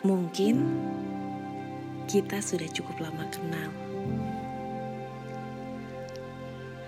Mungkin 0.00 0.64
kita 2.08 2.40
sudah 2.40 2.64
cukup 2.72 3.04
lama 3.04 3.20
kenal 3.28 3.68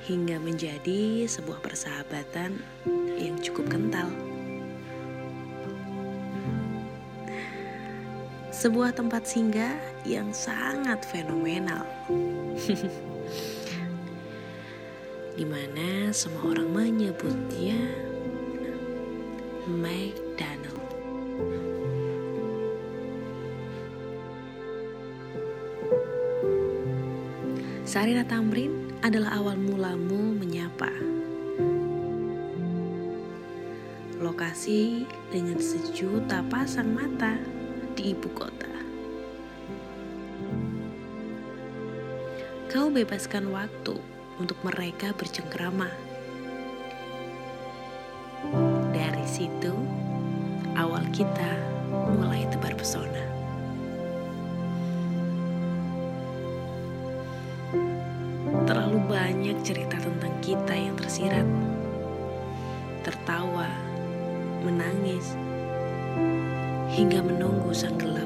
hingga 0.09 0.41
menjadi 0.41 1.29
sebuah 1.29 1.61
persahabatan 1.61 2.57
yang 3.21 3.37
cukup 3.37 3.69
kental. 3.69 4.09
Sebuah 8.49 8.97
tempat 8.97 9.29
singgah 9.29 9.77
yang 10.09 10.33
sangat 10.33 11.05
fenomenal. 11.05 11.85
Di 15.37 15.45
mana 15.45 16.09
semua 16.17 16.57
orang 16.57 16.73
menyebutnya 16.73 17.77
McDonald. 19.69 20.72
Sarina 27.93 28.25
Tamrin 28.25 28.89
adalah 29.05 29.37
awal 29.37 29.61
mulamu 29.61 30.33
menyapa. 30.41 30.89
Lokasi 34.17 35.05
dengan 35.29 35.61
sejuta 35.61 36.41
pasang 36.49 36.89
mata 36.89 37.37
di 37.93 38.17
ibu 38.17 38.33
kota. 38.33 38.73
Kau 42.73 42.89
bebaskan 42.89 43.53
waktu 43.53 44.01
untuk 44.41 44.57
mereka 44.65 45.13
bercengkrama. 45.13 45.93
Dari 48.97 49.27
situ, 49.29 49.77
awal 50.81 51.05
kita 51.13 51.61
mulai 51.93 52.42
banyak 59.13 59.61
cerita 59.61 60.01
tentang 60.01 60.33
kita 60.41 60.73
yang 60.73 60.97
tersirat, 60.97 61.45
tertawa, 63.05 63.69
menangis, 64.65 65.37
hingga 66.97 67.21
menunggu 67.21 67.77
sang 67.77 68.01
gelap. 68.01 68.25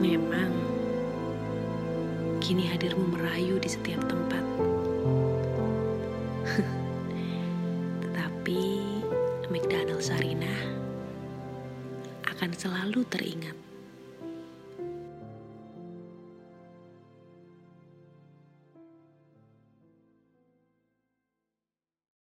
Memang, 0.00 0.56
kini 2.40 2.64
hadirmu 2.64 3.12
merayu 3.12 3.60
di 3.60 3.68
setiap 3.68 4.00
tempat. 4.08 4.44
Tetapi, 8.08 8.64
McDonald 9.52 10.00
Sarinah 10.00 10.80
akan 12.24 12.56
selalu 12.56 13.04
teringat. 13.12 13.71